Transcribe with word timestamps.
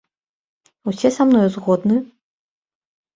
Усе 0.91 1.09
са 1.17 1.27
мною 1.31 1.43
згодны? 1.57 1.97